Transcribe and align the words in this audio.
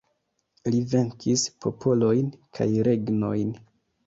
Li 0.75 0.79
venkis 0.93 1.43
popolojn 1.67 2.33
kaj 2.61 2.69
regnojn. 2.89 3.55